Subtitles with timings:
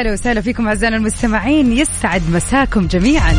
[0.00, 1.72] هلا وسهلا فيكم أعزائنا المستمعين.
[1.72, 3.34] يسعد مساكم جميعا.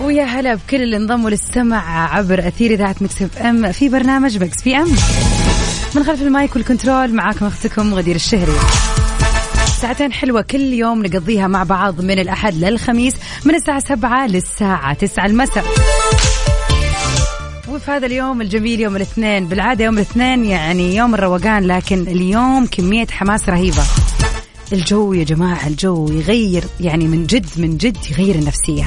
[0.00, 4.88] ويا هلا بكل اللي انضموا للسمع عبر أثير إذاعة Mix FM في برنامج Mix PM.
[5.94, 8.52] من خلف ال mic وال control معاكم أختكم غدير الشهري.
[9.80, 15.26] ساعتين حلوة كل يوم نقضيها مع بعض من الأحد للخميس من الساعة سبعة للساعة تسعة
[15.26, 15.64] المساء.
[17.68, 23.06] وفي هذا اليوم الجميل يوم الاثنين بالعادة يوم الاثنين يعني يوم الروقان لكن اليوم كمية
[23.06, 23.82] حماس رهيبة.
[24.72, 28.86] الجو يا جماعة الجو يغير يعني من جد من جد يغير النفسية.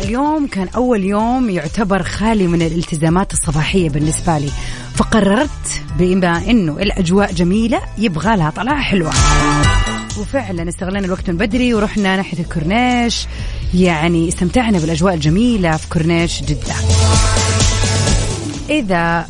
[0.00, 4.50] اليوم كان أول يوم يعتبر خالي من الالتزامات الصباحية بالنسبة لي.
[4.94, 5.50] فقررت
[5.98, 9.12] بما أنه الأجواء جميلة يبغى لها طلعة حلوة.
[10.18, 13.26] وفعلا استغلينا الوقت من بدري ورحنا ناحية الكورنيش
[13.74, 16.74] يعني استمتعنا بالأجواء الجميلة في كورنيش جدة.
[18.70, 19.26] إذا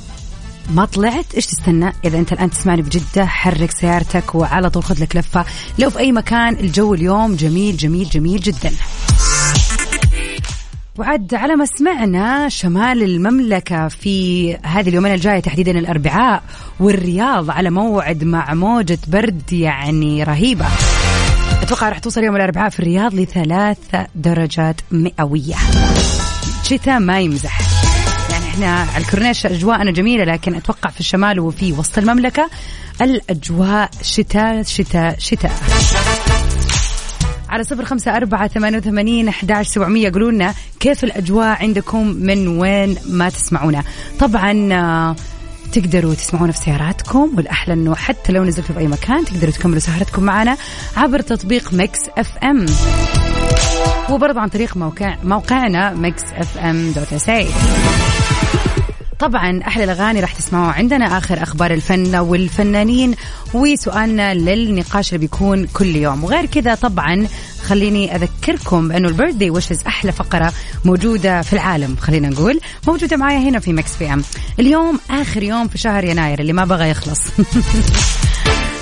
[0.68, 5.16] ما طلعت إيش تستنى؟ إذا أنت الآن تسمعني بجدة حرك سيارتك وعلى طول خذ لك
[5.16, 5.44] لفة.
[5.78, 8.72] لو في أي مكان الجو اليوم جميل جميل جميل جدا.
[10.98, 16.42] وعد على ما سمعنا شمال المملكة في هذه اليومين الجاية تحديدا الأربعاء
[16.80, 20.66] والرياض على موعد مع موجة برد يعني رهيبة.
[21.62, 23.78] أتوقع راح توصل يوم الأربعاء في الرياض لثلاث
[24.14, 25.56] درجات مئوية.
[26.62, 27.87] شتاء ما يمزح.
[28.58, 32.50] إحنا على الكورنيش أجواءنا جميلة لكن أتوقع في الشمال وفي وسط المملكة
[33.02, 35.52] الأجواء شتاء شتاء شتاء.
[37.48, 42.96] على صفر خمسة أربعة ثمانية وثمانين أحداش سبعمية قولوا لنا كيف الأجواء عندكم من وين
[43.06, 43.82] ما تسمعونا.
[44.18, 45.16] طبعا آه،
[45.72, 50.22] تقدروا تسمعونا في سياراتكم والأحلى أنه حتى لو نزلتوا في أي مكان تقدروا تكملوا سهرتكم
[50.22, 50.56] معنا
[50.96, 52.66] عبر تطبيق Mix FM.
[54.10, 57.30] وبرضه عن طريق موقع موقعنا Mix FM dot SA
[59.18, 63.14] طبعا أحلى الأغاني راح تسمعوها عندنا آخر أخبار الفن والفنانين
[63.54, 66.24] وسؤالنا للنقاش اللي بيكون كل يوم.
[66.24, 67.26] وغير كذا طبعا
[67.62, 70.52] خليني أذكركم بانه ال birthday wishes أحلى فقرة
[70.84, 74.22] موجودة في العالم خلينا نقول موجودة معايا هنا في Mix PM.
[74.60, 77.20] اليوم آخر يوم في شهر يناير اللي ما بغى يخلص.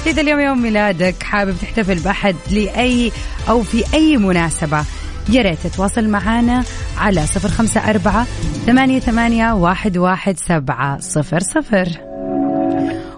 [0.06, 3.12] إذا اليوم يوم ميلادك حابب تحتفل بأحد لأي
[3.48, 4.84] أو في أي مناسبة
[5.28, 6.64] يا ريت تتواصل معنا
[6.98, 8.26] على صفر خمسة أربعة
[8.66, 11.88] ثمانية, ثمانية واحد, واحد سبعة صفر صفر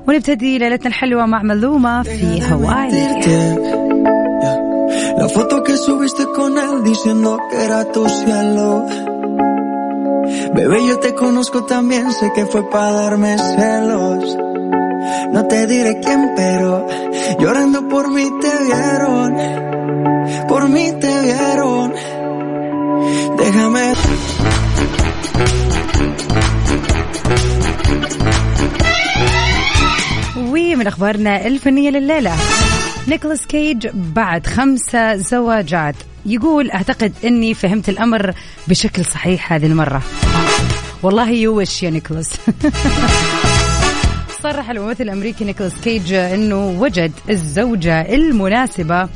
[0.08, 2.88] ونبتدي ليلتنا الحلوة مع ملومة في هواي
[5.18, 8.86] La foto que subiste con él diciendo que era tu cielo.
[10.54, 14.36] Bebé, yo te conozco también, sé que fue para darme celos.
[15.32, 16.86] No te diré quién, pero
[17.40, 19.30] llorando por mí te vieron.
[20.48, 21.67] Por mí te vieron.
[23.38, 23.94] Déjame.
[30.36, 32.36] ومن أخبارنا الفنية لليلة.
[33.08, 35.94] نيكولاس كيج بعد خمسة زواجات.
[36.26, 38.34] يقول أعتقد أني فهمت الأمر
[38.68, 40.02] بشكل صحيح هذه المرة.
[41.02, 42.30] والله يوش يا نيكولاس.
[44.42, 49.08] صرح الممثل الأمريكي نيكولاس كيج أنه وجد الزوجة المناسبة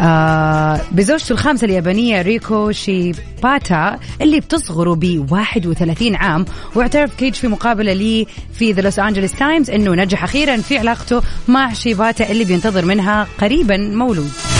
[0.00, 6.44] آه بزوجته الخامسة اليابانية ريكو شيباتا اللي بتصغره ب 31 عام
[6.74, 11.22] واعترف كيج في مقابلة لي في The Los Angeles Times أنه نجح أخيرا في علاقته
[11.48, 14.57] مع شيباتا اللي بينتظر منها قريبا مولود.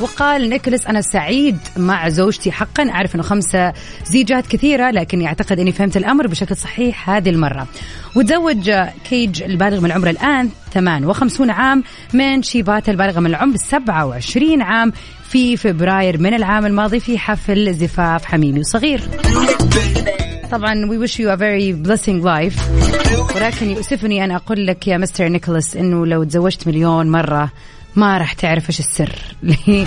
[0.00, 3.72] وقال نيكولاس أنا سعيد مع زوجتي حقا أعرف أنه خمسة
[4.04, 7.66] زيجات كثيرة لكني أعتقد أني فهمت الأمر بشكل صحيح هذه المرة.
[8.16, 8.70] وتزوج
[9.10, 11.84] كيج البالغ من العمر الآن 58 عام
[12.14, 14.92] من شيباتا البالغة من العمر 27 عام
[15.28, 19.00] في فبراير من العام الماضي في حفل زفاف حميمي وصغير.
[20.50, 22.62] طبعا we wish you a very blessing life.
[23.36, 27.50] ولكن يؤسفني أن أقول لك يا مستر نيكولاس أنه لو تزوجت مليون مرة
[27.96, 29.12] ما راح تعرف إيش السر.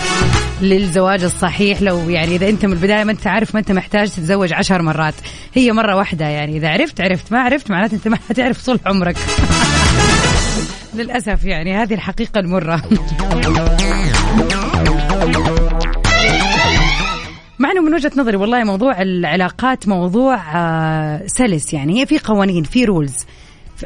[0.62, 4.52] للزواج الصحيح لو يعني إذا أنت من البداية ما أنت عارف ما أنت محتاج تتزوج
[4.52, 5.14] عشر مرات.
[5.54, 6.56] هي مرة واحدة يعني.
[6.56, 7.32] إذا عرفت عرفت.
[7.32, 9.16] ما عرفت معناته أنت ما حتعرف طول عمرك.
[10.94, 12.82] للأسف يعني هذه الحقيقة المرة.
[17.58, 22.00] مع إنه من وجهة نظري والله موضوع العلاقات موضوع آه، سلس يعني.
[22.00, 23.16] هي في قوانين في رولز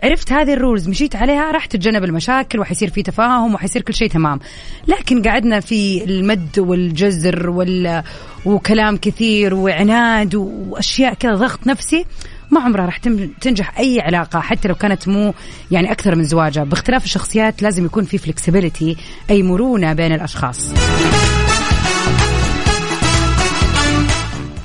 [0.04, 4.08] عرفت هذه ال rules مشيت عليها راح تتجنب المشاكل وحيصير في تفاهم وحيصير كل شيء
[4.08, 4.40] تمام.
[4.88, 8.02] لكن قعدنا في المد والجزر وال...
[8.44, 12.04] وكلام كثير وعناد وأشياء كذا ضغط نفسي
[12.50, 12.98] ما عمرها راح
[13.40, 15.34] تنجح أي علاقة حتى لو كانت مو
[15.70, 18.96] يعني أكثر من زواجه باختلاف الشخصيات لازم يكون في flexibility
[19.30, 20.72] أي مرونة بين الأشخاص.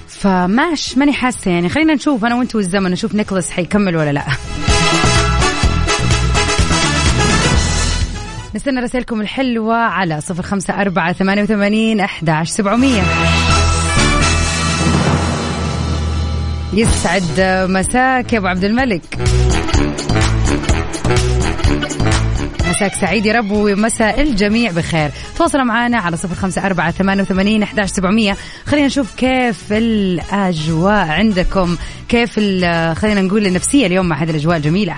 [0.08, 1.70] فماش ماني حاسة يعني.
[1.70, 4.26] خلينا نشوف أنا وأنت والزمن نشوف نيكولاس حيكمل ولا لا.
[8.56, 13.02] نستنى رسائلكم الحلوة على صفر خمسة أربعة ثمانية وثمانين أحداش سبعمية.
[16.74, 17.24] يسعد
[17.70, 19.02] مساك يا أبو عبد الملك.
[22.70, 25.12] مساك سعيد يا رب ومساء الجميع بخير.
[25.38, 28.38] تواصلوا معنا على صفر خمسة أربعة ثمانية وثمانين أحداش سبعمية.
[28.66, 31.78] خلينا نشوف كيف الأجواء عندكم
[32.10, 32.36] كيف
[33.00, 34.96] خلينا نقول النفسية اليوم مع هذه الأجواء الجميلة.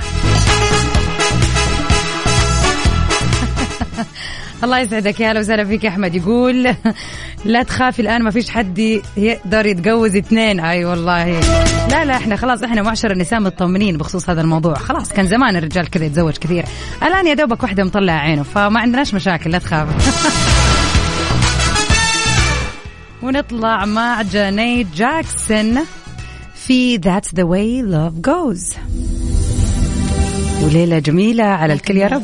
[4.64, 6.16] الله يسعدك يا أهلا وسهلا فيك يا أحمد.
[6.16, 6.76] يقول
[7.46, 8.80] لا تخافي الآن ما فيش حد
[9.18, 10.60] يقدر يتجوز اثنين.
[10.60, 11.40] أي والله.
[11.90, 14.74] لا لا إحنا خلاص إحنا معشر النساء مطمنين بخصوص هذا الموضوع.
[14.74, 16.66] خلاص كان زمان الرجال كذا يتزوج كثير.
[17.04, 19.88] الآن يا دوبك واحدة مطلع عينه فما عندناش مشاكل لا تخاف.
[23.24, 25.80] ونطلع مع جانيت جاكسون
[26.56, 28.78] في That's the way love goes.
[30.64, 32.24] وليلة جميلة على الكل يا رب.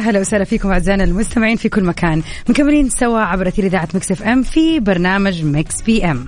[0.00, 2.22] هلا وسهلا فيكم أعزائنا المستمعين في كل مكان.
[2.48, 6.26] مكملين سوا عبر إذاعة Mix FM في برنامج Mix PM.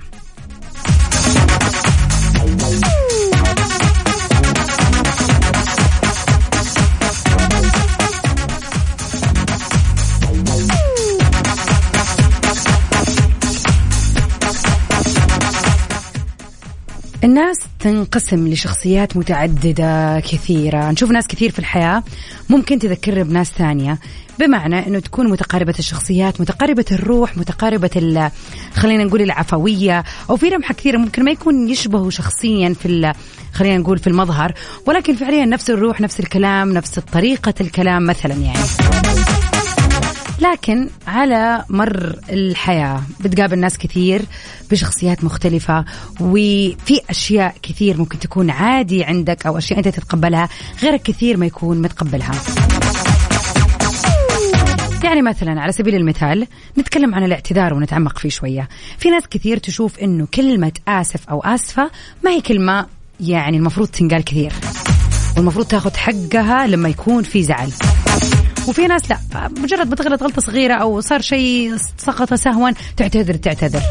[17.33, 20.91] الناس تنقسم لشخصيات متعددة كثيرة.
[20.91, 22.03] نشوف ناس كثير في الحياة.
[22.49, 23.99] ممكن تذكرنا بناس ثانية.
[24.39, 28.31] بمعنى أنه تكون متقاربة الشخصيات متقاربة الروح متقاربة
[28.73, 30.03] خلينا نقول العفوية.
[30.29, 33.13] أو في لمحة كثيرة ممكن ما يكون يشبهوا شخصيا في
[33.53, 34.53] خلينا نقول في المظهر.
[34.85, 39.52] ولكن فعليا نفس الروح نفس الكلام نفس طريقة الكلام مثلا يعني.
[40.39, 44.21] لكن على مر الحياة بتقابل ناس كثير
[44.71, 45.85] بشخصيات مختلفة
[46.19, 50.49] وفي أشياء كثير ممكن تكون عادي عندك أو أشياء أنت تتقبلها
[50.83, 52.31] غيرك كثير ما يكون متقبلها.
[55.03, 56.47] يعني مثلا على سبيل المثال
[56.77, 58.69] نتكلم عن الاعتذار ونتعمق فيه شوية.
[58.97, 61.91] في ناس كثير تشوف أنه كلمة آسف أو آسفة
[62.23, 62.85] ما هي كلمة
[63.19, 64.53] يعني المفروض تنقال كثير
[65.37, 67.69] والمفروض تاخذ حقها لما يكون في زعل.
[68.67, 69.17] وفي ناس لا
[69.57, 73.81] مجرد بتغلط غلطة صغيرة أو صار شيء سقط سهوا تعتذر تعتذر.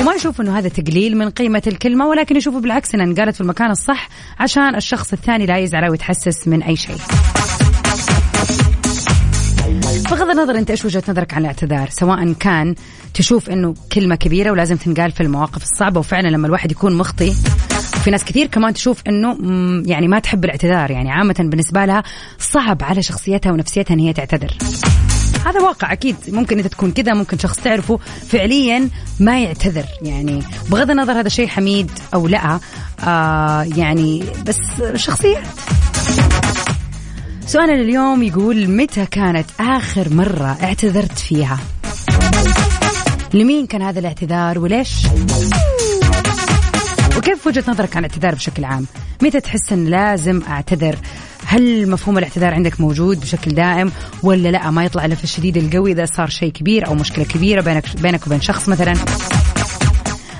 [0.00, 3.70] وما يشوف إنه هذا تقليل من قيمة الكلمة ولكن يشوفه بالعكس إنها انقالت في المكان
[3.70, 6.96] الصح عشان الشخص الثاني لا يزعل أو يتحسس من أي شيء.
[10.10, 12.74] بغض النظر أنت إيش وجهة نظرك عن الاعتذار سواء كان
[13.14, 17.34] تشوف إنه كلمة كبيرة ولازم تنقال في المواقف الصعبة وفعلا لما الواحد يكون مخطي
[18.04, 19.36] في ناس كثير كمان تشوف إنه
[19.86, 22.02] يعني ما تحب الاعتذار يعني عامة بالنسبة لها
[22.38, 24.54] صعب على شخصيتها ونفسيتها إن هي تعتذر.
[25.46, 27.96] هذا واقع أكيد ممكن انت تكون كذا ممكن شخص تعرفه
[28.28, 28.88] فعليا
[29.20, 32.60] ما يعتذر يعني بغض النظر هذا شيء حميد أو لا
[33.04, 34.60] آه يعني بس
[34.94, 35.42] شخصيات.
[37.46, 41.58] سؤالنا لليوم يقول متى كانت آخر مرة اعتذرت فيها؟
[43.34, 45.06] لمين كان هذا الاعتذار وليش؟
[47.16, 48.86] وكيف وجهة نظرك عن الاعتذار بشكل عام؟
[49.22, 50.96] متى تحس أن لازم أعتذر؟
[51.46, 53.92] هل مفهوم الاعتذار عندك موجود بشكل دائم
[54.22, 57.60] ولا لا؟ ما يطلع إلا في الشديد القوي إذا صار شيء كبير أو مشكلة كبيرة
[57.60, 58.94] بينك بينك وبين شخص مثلا.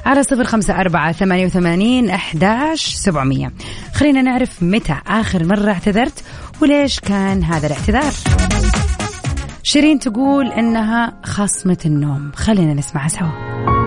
[0.06, 3.52] على صفر خمسة أربعة ثمانية وثمانين أحداش سبعمية.
[3.94, 6.24] خلينا نعرف متى آخر مرة اعتذرت
[6.62, 8.12] وليش كان هذا الاعتذار.
[9.62, 12.32] شيرين تقول إنها خصمة النوم.
[12.34, 13.81] خلينا نسمعها سوا.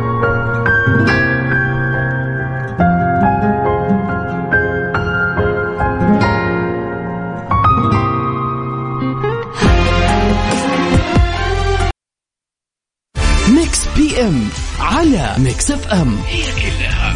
[14.20, 14.48] M
[14.79, 16.17] على Mix FM.
[16.27, 17.15] هي كلها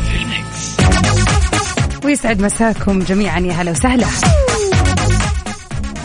[2.05, 3.39] ويسعد مساكم جميعا.
[3.39, 4.05] يا هلا وسهلا.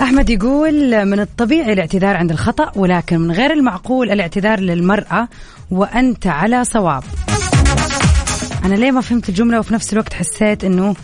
[0.03, 5.29] أحمد يقول من الطبيعي الاعتذار عند الخطأ ولكن من غير المعقول الاعتذار للمرأة
[5.71, 7.05] وأنت على صواب.
[8.65, 10.95] أنا ليه ما فهمت الجملة وفي نفس الوقت حسيت أنه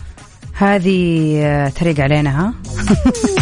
[0.55, 2.55] هذه آه، طريق علينا ها؟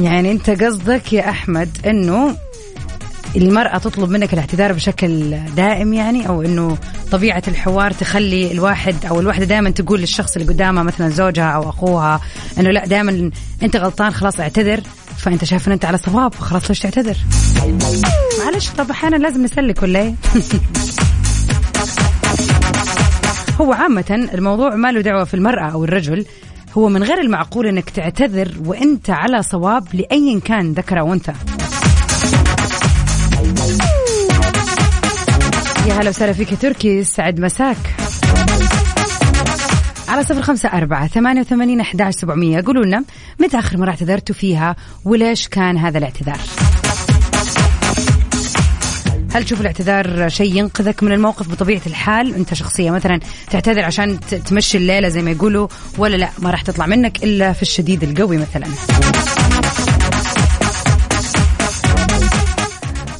[0.00, 2.36] يعني انت قصدك يا أحمد إنه
[3.36, 6.78] المرأة تطلب منك الاعتذار بشكل دائم يعني أو إنه
[7.12, 12.20] طبيعة الحوار تخلي الواحد أو الواحدة دائما تقول للشخص اللي قدامها مثلا زوجها أو أخوها
[12.58, 13.30] إنه لا دائما
[13.62, 14.80] أنت غلطان خلاص اعتذر
[15.18, 17.16] فأنت شايف ان أنت على صواب خلاص ليش تعتذر؟
[18.44, 20.14] معلش طب أحيانا لازم نسلك ولا إيه؟
[23.60, 26.24] هو عامة الموضوع ما له دعوة في المرأة أو الرجل
[26.76, 31.32] هو من غير المعقول إنك تعتذر وإنت على صواب لايا كان ذكر أو أنثى.
[35.88, 37.76] يا هلا وسهلا فيك تركي سعد مساك.
[40.08, 42.60] على صفر خمسة أربعة ثمانية وثمانين أحداش سبعمية.
[42.66, 43.04] قولوا لنا
[43.40, 46.38] متى آخر مرة اعتذرتوا فيها؟ وليش كان هذا الاعتذار؟
[49.34, 53.20] هل تشوف الاعتذار شيء ينقذك من الموقف بطبيعة الحال؟ أنت شخصية مثلا
[53.50, 55.68] تعتذر عشان تمشي الليلة زي ما يقولوا
[55.98, 58.66] ولا لا؟ ما راح تطلع منك إلا في الشديد القوي مثلا.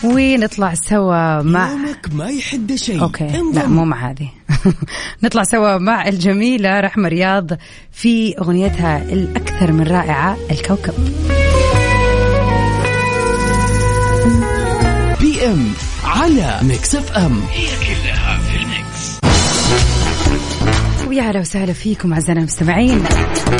[0.05, 3.03] ونطلع سوا مع يومك ما يحد شيء.
[3.03, 3.43] okay.
[3.55, 4.29] لا مو مع هذه.
[5.25, 7.51] نطلع سوا مع الجميلة رحمة رياض
[7.93, 10.95] في أغنيتها الأكثر من رائعة الكوكب.
[15.21, 15.88] PM
[16.29, 17.43] على Mix FM.
[17.53, 19.19] هي كلها في ال mix.
[21.09, 23.05] ويا هلا وسهلا فيكم أعزائنا المستمعين.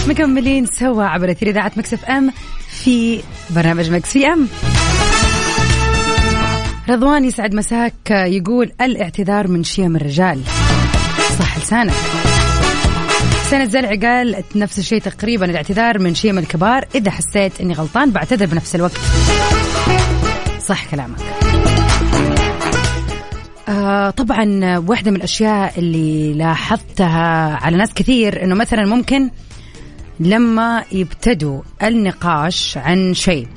[0.09, 2.33] مكملين سوا عبر أثير إذاعة Mix FM
[2.83, 4.49] في برنامج Mix PM.
[6.89, 10.41] رضوان يسعد مساك يقول الاعتذار من شيم الرجال.
[11.39, 11.95] صح لسانك.
[13.51, 16.85] سنة زلع قال نفس الشيء تقريبا الاعتذار من شيم الكبار.
[16.95, 18.99] إذا حسيت إني غلطان بعتذر بنفس الوقت.
[20.67, 21.48] صح كلامك.
[23.69, 29.31] آه طبعا واحدة من الأشياء اللي لاحظتها على ناس كثير إنه مثلا ممكن
[30.21, 33.49] لما يبتدوا النقاش عن شيء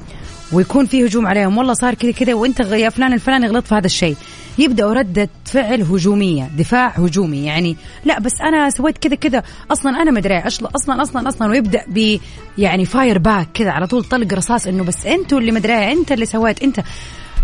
[0.51, 3.85] ويكون في هجوم عليهم والله صار كذا كذا وإنت يا فلان الفلاني غلط في هذا
[3.85, 4.15] الشيء
[4.57, 7.75] يبداوا ردة فعل هجومية دفاع هجومي يعني
[8.05, 12.17] لا بس أنا سويت كذا كذا أصلا أنا مدري أصلا أصلا أصلا أصلا ويبدأ ب
[12.57, 16.25] يعني fire back كذا على طول طلق رصاص إنه بس أنتوا اللي مدري أنت اللي
[16.25, 16.79] سويت أنت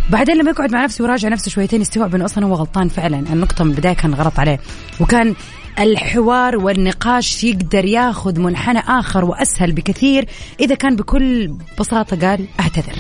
[0.09, 3.19] بعدين لما يقعد مع نفسه ويراجع نفسه شويتين يستوعب إنه أصلا هو غلطان فعلا.
[3.19, 4.59] النقطة من البداية كان غلط عليه.
[4.99, 5.35] وكان
[5.79, 10.27] الحوار والنقاش يقدر ياخذ منحنى آخر وأسهل بكثير.
[10.59, 12.93] إذا كان بكل بساطة قال أعتذر.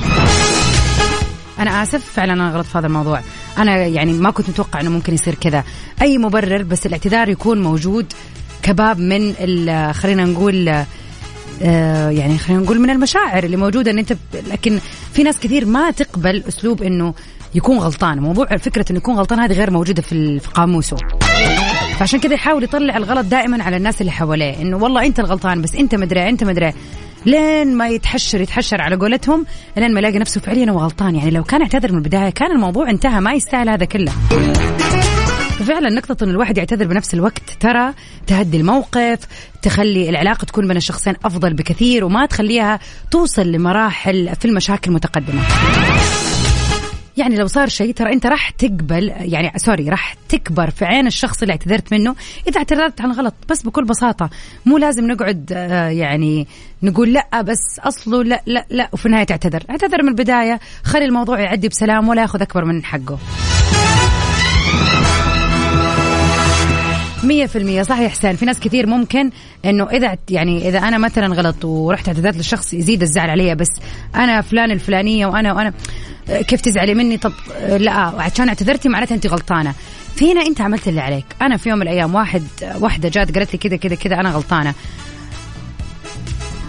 [1.59, 2.11] أنا آسف.
[2.13, 3.21] فعلا أنا غلط في هذا الموضوع.
[3.57, 5.63] أنا يعني ما كنت متوقع إنه ممكن يصير كذا.
[6.01, 8.13] أي مبرر بس الاعتذار يكون موجود
[8.63, 9.33] كباب من
[9.93, 10.85] خلينا نقول
[11.61, 13.91] آه يعني خلينا نقول من المشاعر اللي موجودة.
[13.91, 14.17] إن انت
[14.51, 14.79] لكن
[15.17, 17.13] في ناس كثير ما تقبل أسلوب إنه
[17.55, 18.19] يكون غلطان.
[18.19, 20.97] موضوع فكرة إنه يكون غلطان هذه غير موجودة في قاموسه.
[21.99, 24.61] فعشان كذا يحاول يطلع الغلط دائما على الناس اللي حواليه.
[24.61, 26.73] إنه والله أنت الغلطان بس أنت مدري أنت مدري.
[27.25, 29.45] لين ما يتحشر يتحشر على قولتهم
[29.77, 31.15] لين ما يلاقي نفسه فعليا هو غلطان.
[31.15, 34.11] يعني لو كان اعتذر من البداية كان الموضوع انتهى ما يستاهل هذا كله.
[35.65, 37.93] فعلا نقطة أن الواحد يعتذر بنفس الوقت ترى
[38.27, 39.19] تهدي الموقف
[39.61, 42.79] تخلي العلاقة تكون بين الشخصين أفضل بكثير وما تخليها
[43.11, 45.41] توصل لمراحل في المشاكل المتقدمة.
[47.17, 51.41] يعني لو صار شيء ترى أنت راح تقبل يعني سوري راح تكبر في عين الشخص
[51.41, 52.15] اللي اعتذرت منه
[52.47, 54.29] إذا اعتذرت عن غلط بس بكل بساطة.
[54.65, 56.47] مو لازم نقعد آه، يعني
[56.83, 59.63] نقول لأ بس اصله لأ لأ لأ وفي النهاية تعتذر.
[59.69, 63.17] اعتذر من البداية خلي الموضوع يعدي بسلام ولا ياخذ أكبر من حقه.
[67.23, 67.83] مية في المية.
[67.83, 69.29] صح يا حسين في ناس كثير ممكن
[69.65, 73.69] إنه إذا يعني إذا أنا مثلا غلط ورحت اعتذرت للشخص يزيد الزعل علي بس
[74.15, 75.73] أنا فلان الفلانية وأنا وأنا
[76.27, 77.33] كيف تزعلي مني؟ طب
[77.69, 79.73] لا عشان اعتذرتي معناتها انت غلطانة.
[80.15, 81.25] في هنا أنت عملت اللي عليك.
[81.41, 82.43] أنا في يوم من الأيام واحد
[82.79, 84.73] واحدة جات قالت لي كذا كذا كذا أنا غلطانة.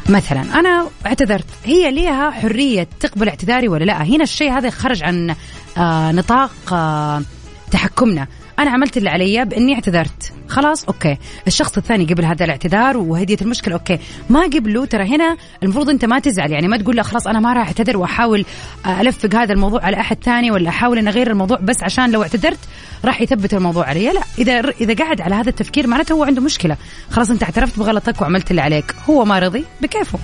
[0.08, 1.46] مثلا أنا اعتذرت.
[1.64, 5.34] هي ليها حرية تقبل اعتذاري ولا لا؟ هنا الشيء هذا خرج عن
[5.78, 7.22] آه نطاق آه
[7.70, 8.26] تحكمنا.
[8.58, 10.32] أنا عملت اللي علي بإني اعتذرت.
[10.48, 11.16] خلاص okay.
[11.46, 13.98] الشخص الثاني قبل هذا الاعتذار وهديت المشكلة okay.
[14.30, 16.50] ما قبله ترى هنا المفروض أنت ما تزعل.
[16.50, 18.44] يعني ما تقول لا خلاص أنا ما راح أعتذر وأحاول
[18.86, 22.58] ألفق هذا الموضوع على أحد ثاني ولا أحاول ان أغير الموضوع بس عشان لو اعتذرت
[23.04, 24.12] راح يثبت الموضوع علي.
[24.12, 26.76] لا إذا إذا قاعد على هذا التفكير معناته هو عنده مشكلة.
[27.10, 28.94] خلاص أنت اعترفت بغلطك وعملت اللي عليك.
[29.08, 30.18] هو ما رضي بكيفه.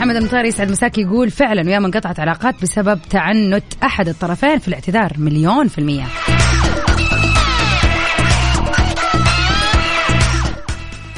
[0.00, 4.68] محمد المطاري يسعد مساك يقول فعلا ويا من قطعت علاقات بسبب تعنت أحد الطرفين في
[4.68, 6.04] الاعتذار مليون في المية.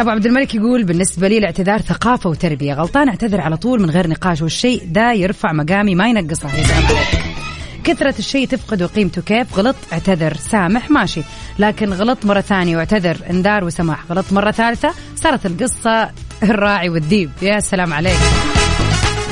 [0.01, 4.09] أبو عبد الملك يقول بالنسبة لي الاعتذار ثقافة وتربية غلطان اعتذر على طول من غير
[4.09, 6.49] نقاش والشيء ده يرفع مقامي ما ينقصه.
[7.85, 11.23] كثرة الشيء تفقد قيمته كيف؟ غلط اعتذر سامح ماشي.
[11.59, 14.05] لكن غلط مرة ثانية واعتذر انذار وسماح.
[14.11, 16.11] غلط مرة ثالثة صارت القصة
[16.43, 18.19] الراعي والذيب يا سلام عليك.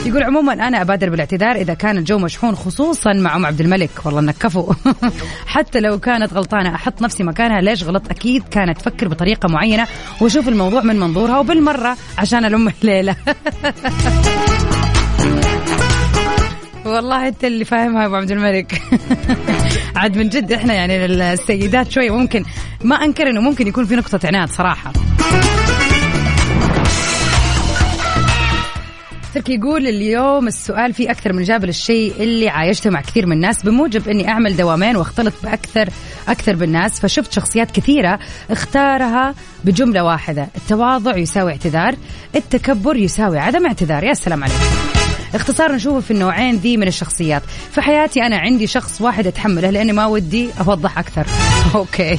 [0.07, 3.90] يقول عموما أنا أبادر بالاعتذار إذا كان الجو مشحون خصوصا مع أم عبد الملك.
[4.04, 4.73] والله إنك كفو.
[5.54, 7.61] حتى لو كانت غلطانة أحط نفسي مكانها.
[7.61, 9.87] ليش غلط أكيد كانت تفكر بطريقة معينة.
[10.21, 13.16] واشوف الموضوع من منظورها وبالمرة عشان الام الليلة.
[16.87, 18.83] والله أنت اللي فاهمها يا أبو عبد الملك.
[19.97, 22.45] عاد من جد إحنا يعني السيدات شوي ممكن.
[22.85, 24.92] ما أنكر إنه ممكن يكون في نقطة عناد صراحة.
[29.34, 33.62] تركي يقول اليوم السؤال فيه أكثر من إجابة للشيء اللي عايشته مع كثير من الناس
[33.62, 35.88] بموجب إني أعمل دوامين واختلط بأكثر
[36.28, 38.18] أكثر بالناس فشفت شخصيات كثيرة
[38.50, 39.34] اختارها
[39.64, 41.94] بجملة واحدة التواضع يساوي اعتذار
[42.34, 44.04] التكبر يساوي عدم اعتذار.
[44.04, 44.56] يا سلام عليك
[45.34, 47.42] اختصار نشوفه في النوعين ذي من الشخصيات.
[47.72, 51.26] في حياتي أنا عندي شخص واحد أتحمله لأني ما ودي أوضح أكثر.
[51.75, 52.18] أوكي.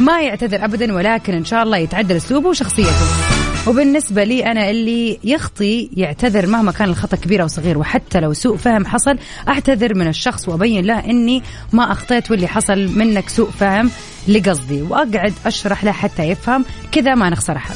[0.00, 3.35] ما يعتذر أبدا ولكن إن شاء الله يتعدل أسلوبه وشخصيته.
[3.66, 8.56] وبالنسبة لي أنا اللي يخطي يعتذر مهما كان الخطأ كبير أو صغير وحتى لو سوء
[8.56, 9.18] فهم حصل
[9.48, 11.42] أعتذر من الشخص وأبين له إني
[11.72, 13.90] ما أخطيت واللي حصل منك سوء فهم
[14.28, 14.82] لقصدي.
[14.82, 17.74] وأقعد أشرح له حتى يفهم كذا ما نخسر أحد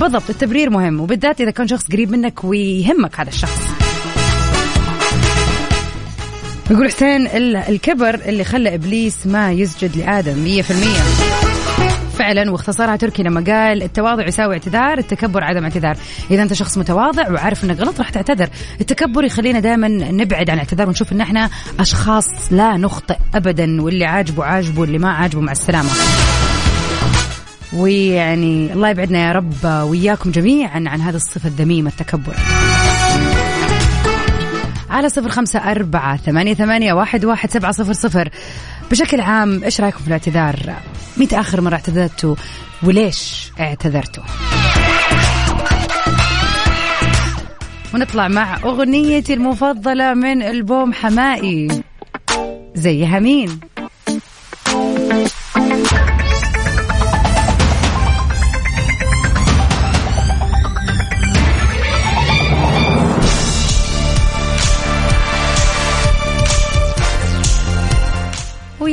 [0.00, 3.60] بالضبط التبرير مهم وبالذات إذا كان شخص قريب منك ويهمك هذا الشخص.
[6.70, 9.90] يقول حسين الكبر اللي خلى إبليس ما يسجد
[10.62, 11.45] في المية.
[12.18, 15.96] فعلا واختصرها تركي لما قال التواضع يساوي اعتذار التكبر عدم اعتذار.
[16.30, 18.48] إذا أنت شخص متواضع وعارف إنك غلط راح تعتذر.
[18.80, 24.44] التكبر يخلينا دائما نبعد عن الاعتذار ونشوف إن إحنا أشخاص لا نخطئ ابدا واللي عاجبه
[24.44, 25.90] عاجبه واللي ما عاجبه مع السلامة.
[27.72, 32.34] ويعني الله يبعدنا يا رب وياكم جميعا عن هذه الصفة الذميمة التكبر.
[34.90, 38.28] على صفر خمسة أربعة ثمانية, ثمانية واحد, واحد سبعة صفر صفر.
[38.90, 40.74] بشكل عام إيش رأيكم في الاعتذار؟
[41.16, 42.34] متى آخر مرة اعتذرتوا؟
[42.82, 44.22] وليش اعتذرتوا؟
[47.94, 51.82] ونطلع مع أغنيتي المفضلة من ألبوم حمائي.
[52.74, 53.60] زيها مين؟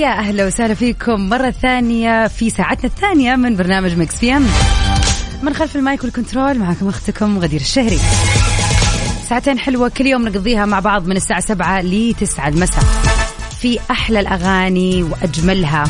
[0.07, 4.47] أهلا وسهلا فيكم مرة ثانية في ساعتنا الثانية من برنامج Mix PM.
[5.43, 7.99] من خلف ال mic وال control معكم أختكم غدير الشهري.
[9.29, 12.83] ساعتين حلوة كل يوم نقضيها مع بعض من الساعة 7 ل 9 المساء.
[13.59, 15.83] في أحلى الأغاني وأجملها.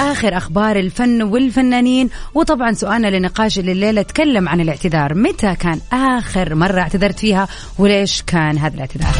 [0.00, 5.14] آخر أخبار الفن والفنانين وطبعا سؤالنا لنقاش الليلة تكلم عن الاعتذار.
[5.14, 7.48] متى كان آخر مرة اعتذرت فيها؟
[7.78, 9.14] وليش كان هذا الاعتذار؟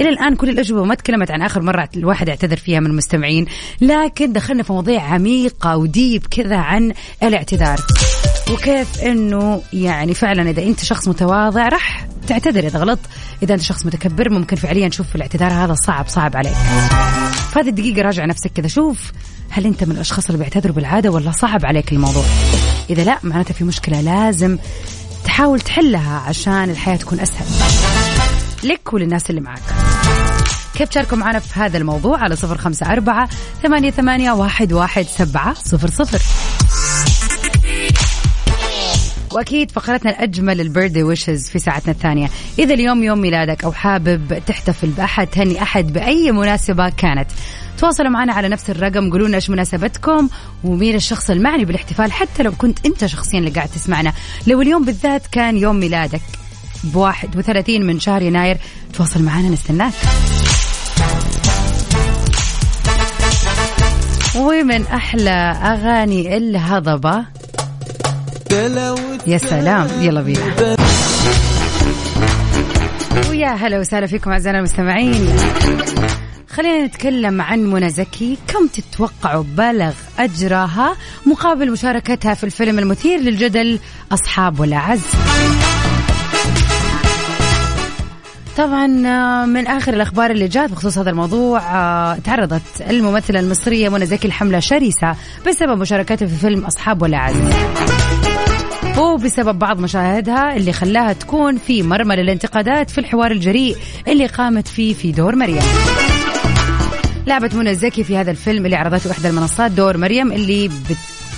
[0.00, 3.46] إلى الآن كل الأجوبة ما تكلمت عن آخر مرة الواحد اعتذر فيها من المستمعين
[3.80, 7.80] لكن دخلنا في مواضيع عميقة وديب كذا عن الاعتذار.
[8.52, 12.98] وكيف إنه يعني فعلا إذا أنت شخص متواضع راح تعتذر إذا غلط.
[13.42, 16.56] إذا أنت شخص متكبر ممكن فعليا تشوف الاعتذار هذا صعب صعب عليك.
[17.52, 19.12] فهذه الدقيقة راجع نفسك كذا شوف
[19.50, 22.24] هل أنت من الأشخاص اللي بيعتذروا بالعادة ولا صعب عليك الموضوع؟
[22.90, 24.58] إذا لا معناته في مشكلة لازم
[25.24, 27.46] تحاول تحلها عشان الحياة تكون أسهل.
[28.64, 29.62] لك وللناس اللي معك
[30.76, 33.28] كيف تشاركوا معنا في هذا الموضوع على صفر خمسة أربعة
[33.62, 36.22] ثمانية, ثمانية واحد, واحد سبعة صفر صفر.
[39.32, 42.30] وأكيد فقرتنا الأجمل البيرثدي ويشز في ساعتنا الثانية.
[42.58, 47.30] إذا اليوم يوم ميلادك أو حابب تحتفل بأحد تهني أحد بأي مناسبة كانت
[47.78, 50.28] تواصلوا معنا على نفس الرقم قولوا لنا إيش مناسبتكم
[50.64, 54.12] ومين الشخص المعني بالاحتفال حتى لو كنت أنت شخصيا اللي قاعد تسمعنا.
[54.46, 56.20] لو اليوم بالذات كان يوم ميلادك
[56.84, 58.56] بواحد وثلاثين من شهر يناير.
[58.94, 59.92] تواصل معنا نستناك.
[64.36, 67.24] ومن أحلى أغاني الهضبة.
[69.26, 70.76] يا سلام يلا بينا.
[73.30, 75.36] ويا هلا وسهلا فيكم أعزائنا المستمعين.
[76.48, 78.38] خلينا نتكلم عن منى زكي.
[78.48, 83.78] كم تتوقعوا بلغ أجرها مقابل مشاركتها في الفيلم المثير للجدل
[84.12, 85.00] أصحاب ولا عز
[88.56, 94.06] طبعا آه، من آخر الأخبار اللي جات بخصوص هذا الموضوع آه، تعرضت الممثلة المصرية منى
[94.06, 95.16] زكي لحمله شرسة
[95.46, 97.36] بسبب مشاركتها في فيلم أصحاب ولا عز
[98.98, 103.76] وبسبب بعض مشاهدها اللي خلاها تكون في مرمى للانتقادات في الحوار الجريء
[104.08, 105.62] اللي قامت فيه في دور مريم.
[107.26, 110.70] لعبت منى الزكي في هذا الفيلم اللي عرضته إحدى المنصات دور مريم اللي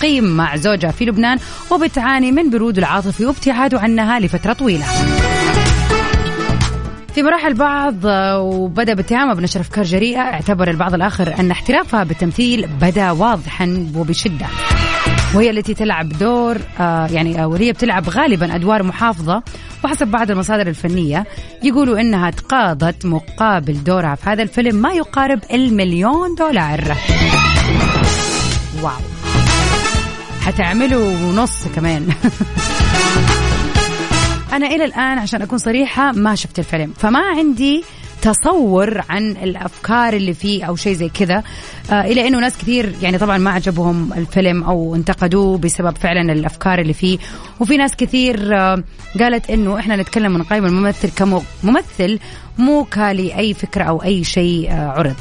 [0.01, 1.39] بتقيم مع زوجها في لبنان
[1.71, 4.87] وبتعاني من برود العاطفي وابتعاده عنها لفترة طويلة.
[7.19, 7.95] في مراحل بعض
[8.39, 14.47] وبدأ باتهامها بنشر افكار جريئه اعتبر البعض الآخر أن احترافها بالتمثيل بدا واضحا وبشدة.
[15.35, 19.43] وهي التي تلعب دور آه يعني آه وهي بتلعب غالبا أدوار محافظة.
[19.85, 21.27] وحسب بعض المصادر الفنية
[21.63, 26.97] يقولوا إنها تقاضت مقابل دورها في هذا الفيلم ما يقارب المليون دولار.
[28.83, 28.93] واو.
[30.47, 32.09] حتعملوا نص كمان.
[34.53, 37.85] أنا إلى الآن عشان أكون صريحة ما شفت الفيلم فما عندي
[38.23, 41.43] تصور عن الأفكار اللي فيه أو شيء زي كذا
[41.91, 46.79] آه إلى إنه ناس كثير يعني طبعا ما عجبهم الفيلم أو انتقدوه بسبب فعلا الأفكار
[46.79, 47.19] اللي فيه.
[47.61, 48.83] وفي ناس كثير آه
[49.21, 52.19] قالت إنه إحنا نتكلم ونقيم الممثل كممثل
[52.59, 55.17] مو كالي أي فكرة أو أي شيء آه عرض.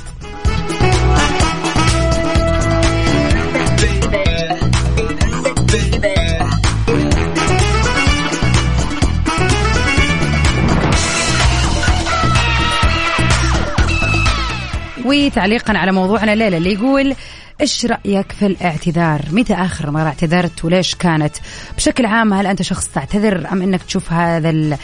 [15.37, 17.15] وتعليقا على موضوعنا الليلة اللي يقول
[17.61, 21.35] إيش رأيك في الاعتذار؟ متى آخر مرة اعتذرت وليش كانت؟
[21.77, 24.77] بشكل عام هل أنت شخص تعتذر أم إنك تشوف هذا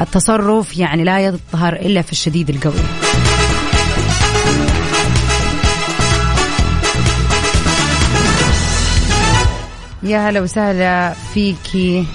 [0.00, 2.74] التصرف يعني لا يظهر إلا في الشديد القوي؟
[10.02, 12.06] يا هلا وسهلا فيكي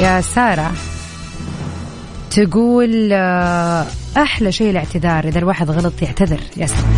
[0.00, 0.72] يا سارة
[2.30, 6.96] تقول آه، أحلى شيء الاعتذار إذا الواحد غلط يعتذر يا سلام.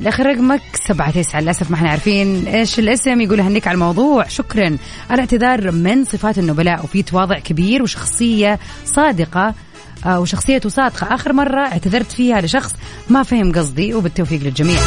[0.00, 4.28] الآخر رقمك سبعة تسعة للأسف ما إحنا عارفين إيش الاسم يقول هنيك على الموضوع.
[4.28, 4.76] شكرا.
[5.10, 9.54] الاعتذار من صفات النبلاء وفي تواضع كبير وشخصية صادقة
[10.06, 11.14] آه، وشخصيته صادقة.
[11.14, 12.72] آخر مرة اعتذرت فيها لشخص
[13.08, 14.78] ما فهم قصدي وبالتوفيق للجميع.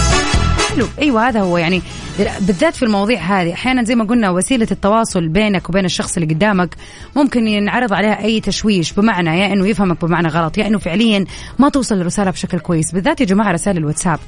[0.76, 0.88] حلو.
[1.02, 1.82] أيوه هذا هو يعني
[2.18, 3.54] بالذات في المواضيع هذه.
[3.54, 6.76] أحيانا زي ما قلنا وسيلة التواصل بينك وبين الشخص اللي قدامك
[7.16, 11.26] ممكن ينعرض عليها أي تشويش بمعنى يا إنه يفهمك بمعنى غلط يا إنه فعليا
[11.60, 12.92] ما توصل الرسالة بشكل كويس.
[12.92, 14.20] بالذات يا جماعة رسائل الواتساب.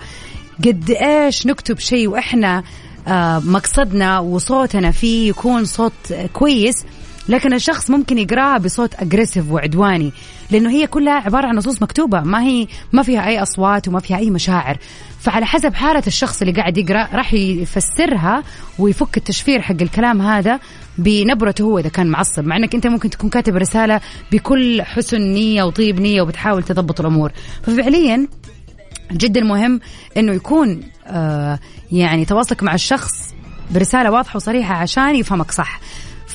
[0.65, 2.63] قد إيش نكتب شيء وإحنا
[3.07, 6.85] آه مقصدنا وصوتنا فيه يكون صوت كويس؟
[7.29, 10.11] لكن الشخص ممكن يقراها بصوت اجريسيف وعدواني
[10.51, 14.17] لأنه هي كلها عبارة عن نصوص مكتوبة ما هي ما فيها أي أصوات وما فيها
[14.17, 14.77] أي مشاعر.
[15.19, 18.43] فعلى حسب حالة الشخص اللي قاعد يقرأ راح يفسرها
[18.79, 20.59] ويفك التشفير حق الكلام هذا
[20.97, 22.45] بنبرته هو إذا كان معصب.
[22.45, 27.31] مع إنك أنت ممكن تكون كاتب رسالة بكل حسن نية وطيب نية وبتحاول تضبط الأمور.
[27.63, 28.27] ففعليا
[29.11, 29.79] جدا مهم
[30.17, 31.59] إنه يكون آه
[31.91, 33.35] يعني تواصلك مع الشخص
[33.71, 35.79] برسالة واضحة وصريحة عشان يفهمك صح.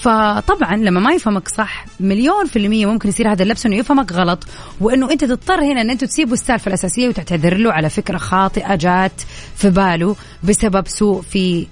[0.00, 4.44] فطبعا لما ما يفهمك صح مليون في المية ممكن يصير هذا اللبس إنه يفهمك غلط
[4.80, 9.22] وإنه أنت تضطر هنا إن أنتوا تسيبوا السالفة الأساسية وتعتذر له على فكرة خاطئة جات
[9.56, 11.66] في باله بسبب سوء في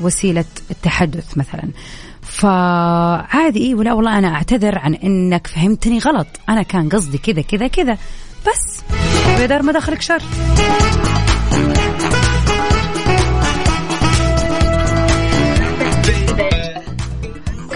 [0.00, 1.70] وسيلة التحدث مثلا.
[2.22, 6.26] فعادي إيه ولا والله أنا أعتذر عن إنك فهمتني غلط.
[6.48, 7.98] أنا كان قصدي كذا كذا كذا.
[8.46, 8.82] بس.
[9.40, 10.22] بدار ما دخلك شر.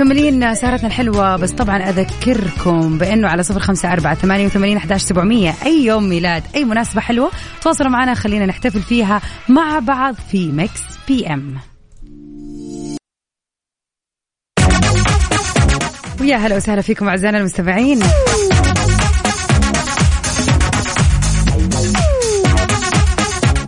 [0.00, 5.54] مكملين سهرتنا الحلوة بس طبعا أذكركم بأنه على صفر خمسة أربعة ثمانية وثمانين أحداش سبعمية.
[5.66, 7.30] أي يوم ميلاد أي مناسبة حلوة
[7.62, 11.58] تواصلوا معنا خلينا نحتفل فيها مع بعض في Mix PM.
[16.20, 18.00] ويا هلا وسهلا فيكم أعزائنا المستمعين.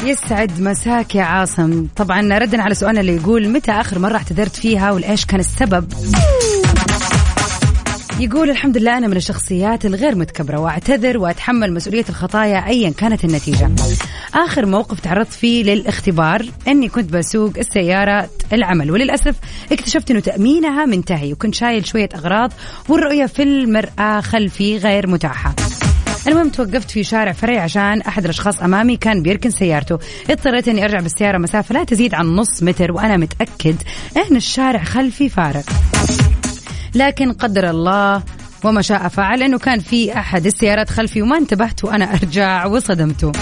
[0.05, 1.87] يسعد مساك يا عاصم.
[1.97, 5.93] طبعا ردا على سؤالنا اللي يقول متى آخر مرة اعتذرت فيها والإيش كان السبب؟
[8.21, 13.71] يقول الحمد لله أنا من الشخصيات الغير متكبرة وأعتذر وأتحمل مسؤولية الخطايا أيا كانت النتيجة.
[14.35, 19.37] آخر موقف تعرضت فيه للاختبار أني كنت بسوق السيارة العمل وللأسف
[19.73, 22.53] اكتشفت أنه تأمينها منتهي وكنت شايل شوية أغراض
[22.89, 25.55] والرؤية في المرآة خلفي غير متاحة.
[26.29, 29.99] المهم توقفت في شارع فرعي عشان أحد الأشخاص أمامي كان بيركن سيارته.
[30.31, 33.77] اضطريت إني أرجع بالسيارة مسافة لا تزيد عن نص متر وأنا متأكد
[34.17, 35.63] إن الشارع خلفي فارغ.
[36.95, 38.23] لكن قدر الله
[38.65, 43.33] وما شاء فعل إنه كان في أحد السيارات خلفي وما انتبهت وأنا أرجع وصدمته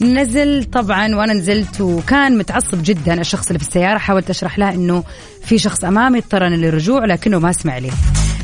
[0.00, 3.98] نزل طبعا وأنا نزلت وكان متعصب جدا الشخص اللي في السيارة.
[3.98, 5.04] حاولت أشرح له إنه
[5.44, 7.90] في شخص أمامي اضطرني للرجوع لكنه ما سمع لي.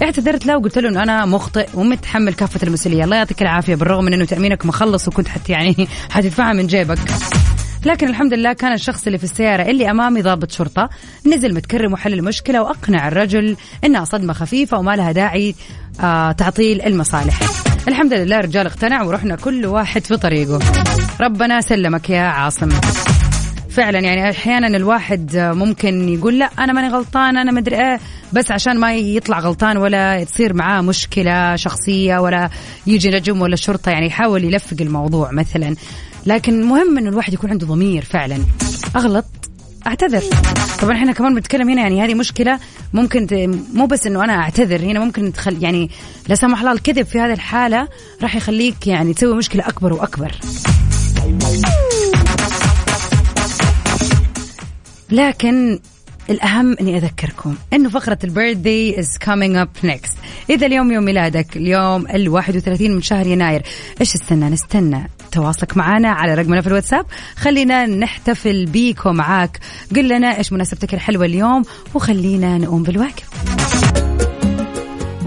[0.02, 3.04] اعتذرت له وقلت له إنه أنا مخطئ ومتحمل كافة المسؤولية.
[3.04, 5.74] الله يعطيك العافية بالرغم من إنه تأمينك مخلص وكنت حتى يعني
[6.10, 6.98] حتدفعها من جيبك.
[7.84, 10.90] لكن الحمد لله كان الشخص اللي في السيارة اللي أمامي ضابط شرطة
[11.26, 15.54] نزل متكرم وحل المشكلة وأقنع الرجل إنها صدمة خفيفة وما لها داعي
[16.00, 17.40] آه تعطيل المصالح.
[17.88, 20.58] الحمد لله الرجال اقتنع ورحنا كل واحد في طريقه.
[21.20, 22.68] ربنا سلمك يا عاصم.
[23.74, 28.00] فعلا يعني أحيانا الواحد ممكن يقول لا أنا ماني غلطان أنا مدري إيه
[28.32, 32.50] بس عشان ما يطلع غلطان ولا تصير معاه مشكلة شخصية ولا
[32.86, 35.76] يجي نجم ولا الشرطه يعني يحاول يلفق الموضوع مثلا.
[36.26, 38.38] لكن مهم إنه الواحد يكون عنده ضمير فعلا.
[38.96, 39.24] أغلط
[39.86, 40.22] أعتذر.
[40.82, 42.58] طبعا إحنا كمان بنتكلم هنا يعني هذه مشكلة
[42.92, 43.26] ممكن.
[43.74, 45.90] مو بس إنه أنا أعتذر هنا ممكن تخل يعني
[46.28, 47.88] لا سمح الله الكذب في هذه الحالة
[48.22, 50.32] راح يخليك يعني تسوي مشكلة أكبر وأكبر.
[55.14, 55.78] لكن
[56.30, 60.12] الأهم أني أذكركم أنه فقرة البيرثدي is coming up next.
[60.50, 63.62] إذا اليوم يوم ميلادك اليوم ال 31 من شهر يناير
[64.00, 67.06] إيش استنى؟ نستنى تواصلك معنا على رقمنا في الواتساب.
[67.36, 69.58] خلينا نحتفل بيك ومعاك
[69.96, 71.62] قل لنا إيش مناسبتك الحلوة اليوم
[71.94, 73.24] وخلينا نقوم بالواجب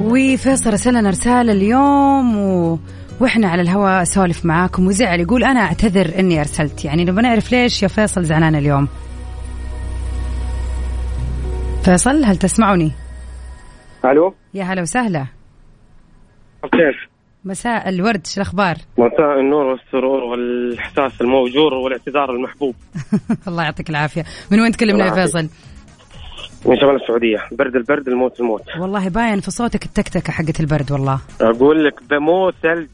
[0.02, 2.80] وفيصل رسل لنا رسالة اليوم و...
[3.20, 4.88] وإحنا على الهواء أسولف معاكم.
[4.88, 6.86] وزعل يقول أنا أعتذر إني أرسلت.
[6.86, 8.88] يعني نبغى نعرف ليش يا فيصل زعلان اليوم.
[11.88, 12.92] فيصل هل تسمعني؟
[14.06, 15.26] ألو يا هلا وسهلا
[16.64, 17.10] كيف؟
[17.46, 22.76] مساء الورد شو الأخبار؟ مساء النور والسرور والإحساس الموجور والاعتذار المحبوب
[23.48, 25.50] الله يعطيك العافية، من وين تكلمنا يا فيصل؟
[26.66, 31.20] من شمال السعودية برد البرد الموت الموت والله باين في صوتك التكتكة حقت البرد والله
[31.42, 32.88] أقول لك بموت ثلج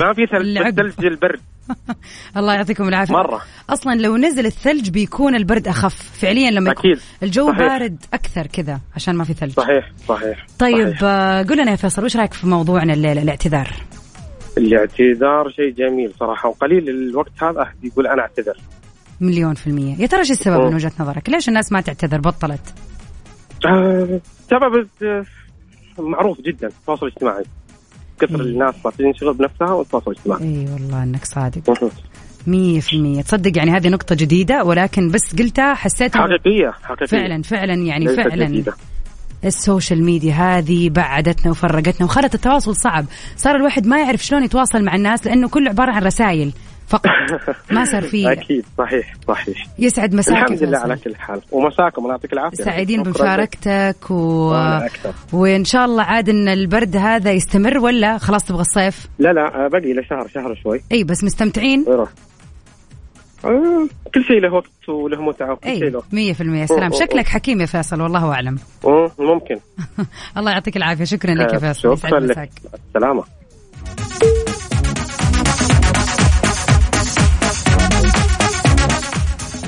[0.00, 1.40] ما في ثلج بس ثلج البرد
[2.36, 3.14] الله يعطيكم العافية.
[3.14, 3.40] مرة.
[3.70, 6.18] أصلا لو نزل الثلج بيكون البرد أخف.
[6.20, 6.84] فعليا لما أكيد.
[6.90, 7.58] يكون الجو صحيح.
[7.58, 9.50] بارد أكثر كذا عشان ما في ثلج.
[9.52, 11.02] صحيح صحيح طيب صحيح.
[11.02, 13.70] آه، قول لنا يا فيصل وش رأيك في موضوعنا الليلة الاعتذار؟
[14.58, 18.56] الاعتذار شيء جميل صراحة وقليل الوقت هذا أحد يقول أنا أعتذر.
[19.20, 19.96] مليون في المية.
[19.96, 20.60] يا ترى إيش السبب.
[20.60, 22.74] من وجهة نظرك؟ ليش الناس ما تعتذر؟ بطلت.
[23.66, 24.20] آه،
[24.50, 25.24] سبب آه،
[25.98, 27.44] معروف جدا التواصل الاجتماعي
[28.20, 28.46] كثر إيه.
[28.46, 30.42] الناس ما تنشغل بنفسها والتواصل الاجتماعي.
[30.42, 31.90] اي والله إنك صادق.
[32.46, 33.22] مية في المية.
[33.22, 37.06] تصدق يعني هذه نقطة جديدة ولكن بس قلتها حسيت حقيقية حقيقية.
[37.06, 38.74] فعلا فعلا يعني فعلا جديدة.
[39.44, 43.06] ال social media هذه بعدتنا وفرقتنا وخلت التواصل صعب.
[43.36, 46.52] صار الواحد ما يعرف شلون يتواصل مع الناس لأنه كله عبارة عن رسائل
[46.86, 47.10] فقط.
[47.70, 49.66] ما صار في أكيد صحيح صحيح.
[49.78, 50.78] يسعد مساك الحمد لله.
[50.78, 51.40] على كل حال.
[51.52, 52.64] ومساكم الله يعطيك العافية.
[52.64, 53.02] سعيدين.
[53.02, 54.54] بمشاركتك و...
[55.32, 59.68] وإن شاء الله عاد إن البرد هذا يستمر ولا خلاص تبغى الصيف؟ لا لا آه،
[59.68, 62.08] باقي له شهر شهر شوي إي بس مستمتعين؟ ويروح.
[63.44, 66.02] آه، كل شيء له وقت وله متعة وكل شيء له.
[66.12, 66.66] مية في المية.
[66.66, 66.92] سلام.
[66.92, 68.58] أوه، شكلك حكيم يا فيصل والله أعلم.
[68.84, 69.56] مم، ممكن.
[70.38, 71.04] الله يعطيك العافية.
[71.04, 71.98] شكرا لك يا آه، فيصل.
[71.98, 72.50] شكرا لك.
[72.88, 73.24] السلامة.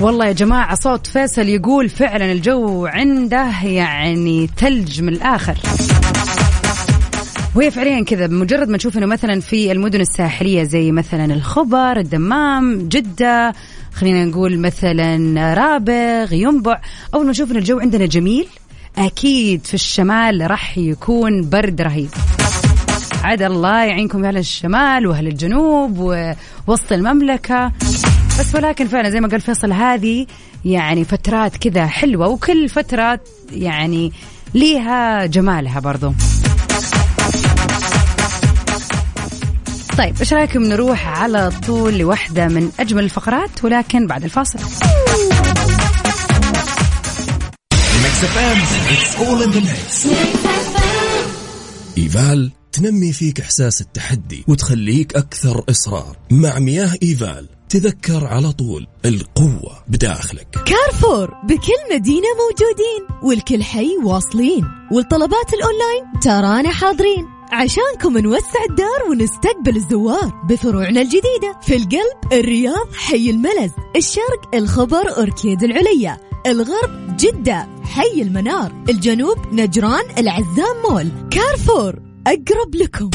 [0.01, 5.57] والله يا جماعة صوت فيصل يقول فعلا الجو عنده يعني ثلج من الآخر
[7.55, 12.87] وهي فعليا كذا بمجرد ما نشوف إنه مثلا في المدن الساحلية زي مثلا الخبر، الدمام،
[12.87, 13.53] جدة،
[13.93, 16.81] خلينا نقول مثلا رابغ، ينبع،
[17.13, 18.47] أول ما نشوف إن الجو عندنا جميل
[18.97, 22.09] أكيد في الشمال راح يكون برد رهيب.
[23.23, 25.97] عاد الله يعينكم يا أهل الشمال وأهل الجنوب
[26.67, 27.71] ووسط المملكة
[28.39, 30.25] بس ولكن فعلا زي ما قال فيصل هذه
[30.65, 33.19] يعني فترات كذا حلوة وكل فتره
[33.51, 34.11] يعني
[34.53, 36.13] ليها جمالها برضو.
[39.97, 44.59] طيب إيش رأيكم نروح على طول لوحدة من أجمل الفقرات ولكن بعد الفاصل.
[48.03, 48.57] Mix FM
[48.93, 50.07] it's all in the mix
[51.97, 57.58] إيفال تنمي فيك إحساس التحدي وتخليك أكثر إصرار مع مياه إيفال.
[57.69, 60.47] تذكر على طول القوة بداخلك.
[60.65, 64.65] كارفور بكل مدينة موجودين والكل حي واصلين.
[64.91, 67.27] والطلبات الأونلاين ترانا حاضرين.
[67.51, 71.59] عشانكم نوسع الدار ونستقبل الزوار بفروعنا الجديدة.
[71.61, 73.71] في القلب الرياض حي الملز.
[73.95, 76.17] الشرق الخبر أوركيد العليا.
[76.47, 78.83] الغرب جدة حي المنار.
[78.89, 81.11] الجنوب نجران العزام مول.
[81.31, 83.09] كارفور أقرب لكم.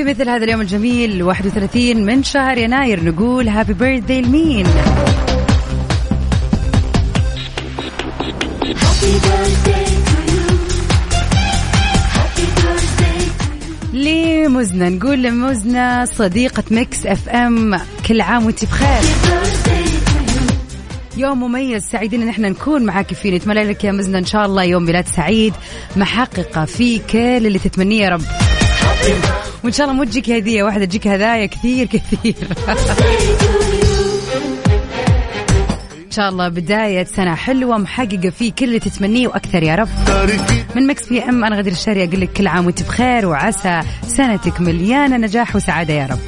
[0.00, 4.66] وفي مثل هذا اليوم الجميل 31 من شهر يناير نقول happy birthday لمين؟
[13.92, 19.02] لمزنة نقول لمزنة صديقة Mix FM كل عام وانت بخير.
[21.16, 23.36] يوم مميز سعيدين إن إحنا نكون معاك فيه.
[23.36, 25.54] نتمنى لك يا مزنة إن شاء الله يوم ميلاد سعيد
[25.96, 28.49] محققة في كل اللي تتمنيه يا رب.
[29.64, 32.34] وان شاء الله مو تجيك هدية واحدة تجيك هدايا كثير كثير.
[36.06, 39.88] إن شاء الله بداية سنة حلوة محققة فيه كل اللي تتمنيه وأكثر يا رب.
[40.76, 45.16] من Mix FM أنا غدير الشهري أقول لك كل عام وأنت بخير وعسى سنتك مليانة
[45.16, 46.18] نجاح وسعادة يا رب.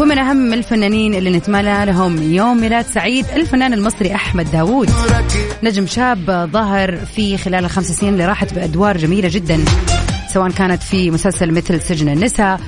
[0.00, 4.90] ومن أهم الفنانين اللي نتمنى لهم يوم ميلاد سعيد الفنان المصري أحمد داوود.
[5.62, 9.64] نجم شاب ظهر في خلال الخمس سنين اللي راحت بأدوار جميلة جدا
[10.32, 12.60] سواء كانت في مسلسل مثل سجن النساء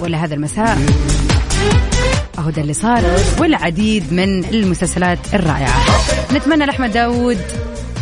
[0.00, 0.78] ولا هذا المساء.
[2.38, 3.02] أهو ده اللي صار
[3.38, 5.80] والعديد من المسلسلات الرائعة.
[6.34, 7.38] نتمنى لأحمد داوود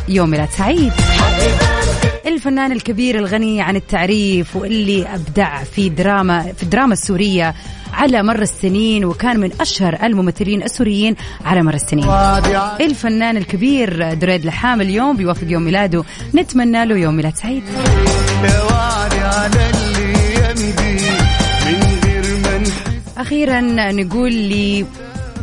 [0.08, 0.92] يوم ميلاد سعيد.
[2.26, 7.54] الفنان الكبير الغني عن التعريف واللي أبدع في دراما في الدراما السورية
[7.92, 12.08] على مر السنين وكان من أشهر الممثلين السوريين على مر السنين.
[12.80, 16.04] الفنان الكبير دريد لحام اليوم بيوافق يوم ميلاده.
[16.34, 17.62] نتمنى له يوم ميلاد سعيد.
[23.16, 23.60] أخيرا
[23.92, 24.86] نقول لي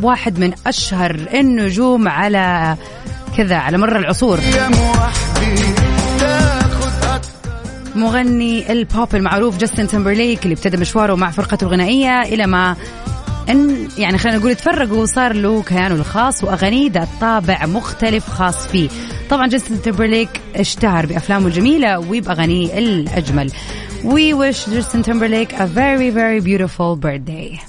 [0.02, 2.76] واحد من أشهر النجوم على
[3.36, 4.38] كذا على مر العصور.
[7.94, 12.76] مغني البوب المعروف جاستن تمبرليك اللي ابتدى مشواره مع فرقته الغنائية إلى ما
[13.48, 18.88] ان يعني خلينا نقول تفرق وصار له كيانه الخاص وأغانيه ذات طابع مختلف خاص فيه.
[19.30, 23.50] طبعا جاستن تمبرليك اشتهر بأفلامه الجميلة وبأغانيه الأجمل.
[24.04, 27.60] We wish Justin Timberlake a very very beautiful birthday.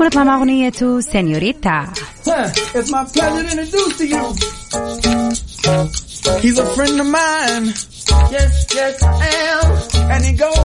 [0.00, 1.88] ونطلع مع اغنيته سينيوريتا.
[6.40, 7.66] He's a friend of mine.
[8.30, 10.10] Yes, yes, I am.
[10.10, 10.56] And he goes